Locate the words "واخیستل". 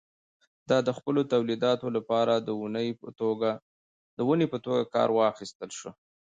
5.13-5.69